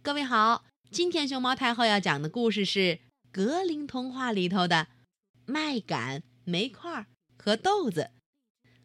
[0.00, 2.78] 各位好，今天熊猫太后要讲的故事是
[3.32, 4.86] 《格林童话》里头的
[5.44, 8.12] 麦秆、煤块和豆子。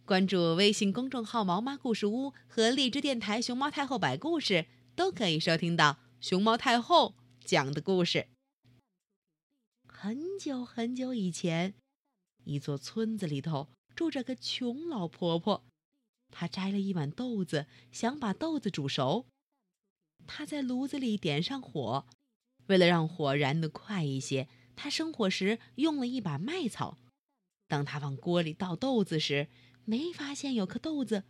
[0.06, 4.66] 关注微信公众号“毛妈故事屋”和荔枝电台“熊猫太后摆故事”，
[4.96, 7.14] 都可以收听到熊猫太后
[7.46, 8.28] 讲的故事。
[9.88, 11.76] 很久很久以前，
[12.44, 15.64] 一座村子里头住着个穷老婆婆，
[16.32, 19.28] 她摘了一碗豆子，想把豆子煮熟。
[20.28, 22.06] 他在炉子里点上火，
[22.68, 26.98] 为了让火燃得快一些，他生火时用了一把麦草。
[27.68, 29.48] 当他往锅里倒豆子时，
[29.86, 31.24] 没发现有颗豆子，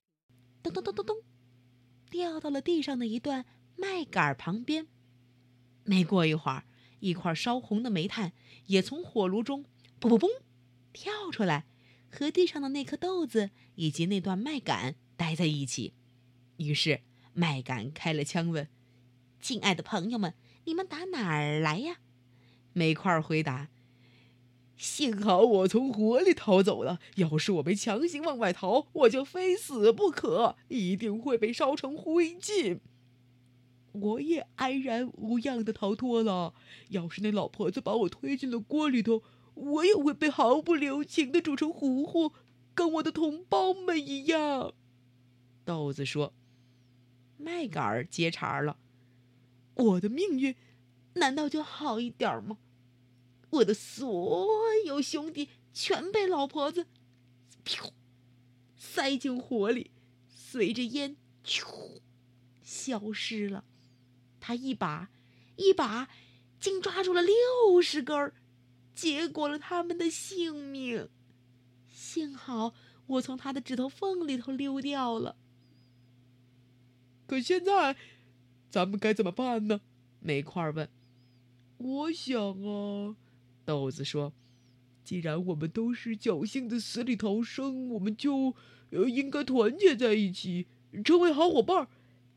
[0.62, 1.18] 咚咚咚咚咚，
[2.10, 4.88] 掉到了地上的一段麦秆旁边。
[5.84, 6.66] 没过一会儿，
[7.00, 8.34] 一块烧红的煤炭
[8.68, 9.66] 也从火炉中
[10.00, 10.28] 嘣嘣嘣
[10.92, 11.66] 跳出来，
[12.10, 15.94] 和地上的那颗豆子以及那段麦秆待在一起。
[16.58, 17.02] 于是
[17.34, 18.68] 麦秆开了枪，问
[19.44, 20.34] ：“亲爱的朋友们，
[20.64, 21.98] 你们打哪儿来呀？”
[22.72, 23.68] 煤块回答
[24.78, 32.80] ：“幸好我从火里逃走了，要是我被强行往外逃，我就非死不可，一定会被烧成灰烬。”
[33.92, 36.54] 我也安然无恙的逃脱了。
[36.90, 39.24] 要是那老婆子把我推进了锅里头，
[39.56, 42.32] 我也会被毫不留情的煮成糊糊，
[42.74, 44.74] 跟我的同胞们一样。
[45.66, 46.34] 豆子说
[47.38, 48.78] ：“麦秆儿接茬了，
[49.76, 50.56] 我的命运
[51.16, 52.58] 难道就好一点吗？
[53.50, 54.48] 我的所
[54.86, 56.88] 有兄弟全被老婆子
[57.64, 57.92] 噗
[58.76, 59.92] 塞进火里，
[60.28, 62.00] 随着烟咻
[62.64, 63.64] 消失了。”
[64.42, 65.10] 他一把
[65.56, 66.10] 一把，
[66.60, 68.34] 竟抓住了六十根儿，
[68.96, 71.10] 结果了他们的性命。
[71.88, 72.74] 幸好
[73.06, 75.36] 我从他的指头缝里头溜掉了。
[77.28, 77.96] 可现在，
[78.74, 79.82] 咱们该怎么办呢？
[80.20, 80.90] 煤块问。
[81.78, 83.16] 我想啊，
[83.64, 84.34] 豆子说，
[85.04, 88.56] 既然我们都是侥幸的死里逃生，我们就
[88.90, 90.66] 呃应该团结在一起，
[91.06, 91.88] 成为好伙伴，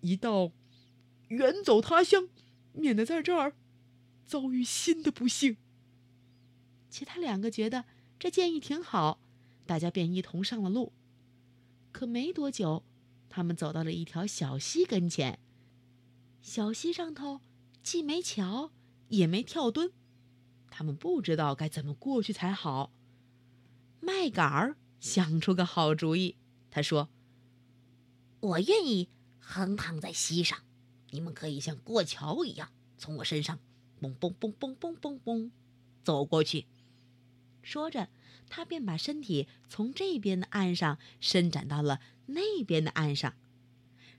[0.02, 0.52] 一道。
[1.28, 2.28] 远走他乡，
[2.74, 3.54] 免得在这儿
[4.26, 5.56] 遭遇新的不幸。
[6.90, 7.86] 其他两个觉得
[8.18, 9.18] 这建议挺好，
[9.64, 10.92] 大家便一同上了路。
[11.92, 12.84] 可没多久，
[13.30, 15.38] 他们走到了一条小溪跟前。
[16.46, 17.40] 小溪上头
[17.82, 18.70] 既没桥，
[19.08, 19.90] 也没跳墩，
[20.70, 22.92] 他们不知道该怎么过去才好。
[23.98, 26.36] 麦秆儿想出个好主意，
[26.70, 27.08] 他说
[28.38, 29.08] ：“我愿意
[29.40, 30.60] 横躺在溪上。”
[31.10, 33.58] 你们可以像过桥一样从我身上
[34.00, 35.50] 嘣嘣嘣嘣嘣嘣嘣
[36.04, 36.66] 走过去。
[37.60, 38.08] 说着，
[38.48, 43.34] 他便把身体从这边的岸上伸展到了那边的岸上。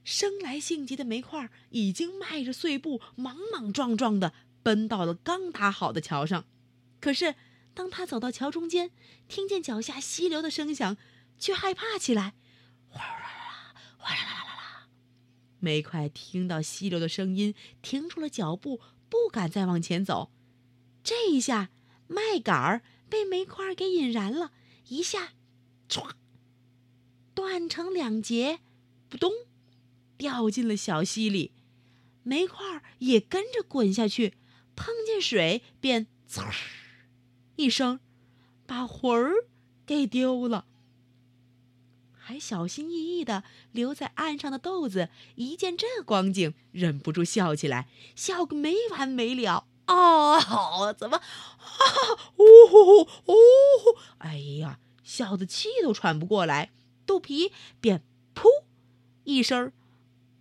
[0.07, 4.31] 生来性急的煤块已经迈着碎步，莽莽撞撞地
[4.63, 6.45] 奔到了刚搭好的桥上。
[7.01, 7.35] 可是，
[7.73, 8.91] 当他走到桥中间，
[9.27, 10.95] 听见脚下溪流的声响，
[11.37, 12.35] 却害怕起来。
[12.87, 14.87] 哗啦啦啦，哗啦啦啦啦。
[15.59, 18.79] 煤块听到溪流的声音，停住了脚步，
[19.09, 20.31] 不敢再往前走。
[21.03, 21.69] 这一下，
[22.07, 24.53] 麦秆儿被煤块给引燃了，
[24.87, 25.33] 一下，
[25.89, 26.11] 唰，
[27.33, 28.61] 断成两截，
[29.09, 29.33] 扑通，
[30.17, 31.51] 掉进了小溪里。
[32.23, 34.33] 煤块也跟着滚下去，
[34.75, 36.45] 碰见水便呲
[37.55, 37.99] 一声，
[38.65, 39.45] 把魂儿
[39.85, 40.65] 给丢了。
[42.13, 49.65] 还小心翼翼的留在岸上的豆子，一见这光景，忍不住笑起来，笑个没完没了。
[49.87, 51.15] 哦，怎么？
[51.15, 51.23] 啊，
[52.35, 53.01] 呜呼呼，
[53.31, 53.97] 呜呼！
[54.17, 56.73] 哎呀，笑得气都喘不过来，
[57.05, 58.03] 肚皮便
[58.35, 58.65] 噗
[59.23, 59.71] 一声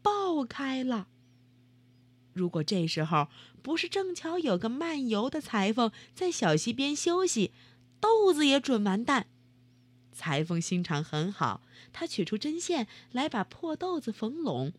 [0.06, 1.08] 爆开了。
[2.32, 3.26] 如果这时候
[3.60, 7.50] 不是正巧有个漫游的裁缝在小溪边休息，
[7.98, 9.26] 豆子也准完蛋。
[10.12, 11.60] 裁缝心肠很好，
[11.92, 14.72] 他取出针线来把破豆子缝拢。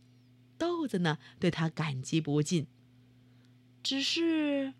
[0.57, 2.65] 豆子呢，对他感激不尽。
[3.83, 4.73] 只是，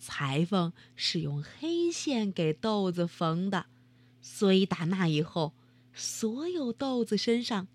[0.00, 3.66] 裁缝是用黑线给豆子缝的，
[4.20, 5.54] 所以打那以后，
[5.94, 7.68] 所有豆子身上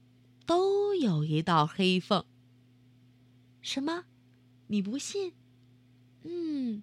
[0.48, 2.26] 都有一道黑缝。
[3.62, 4.06] 什么？
[4.68, 5.34] 你不信？
[6.24, 6.82] 嗯，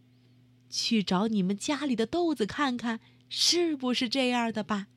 [0.68, 4.88] 去找你们家里的豆子看看，是不是这样的吧。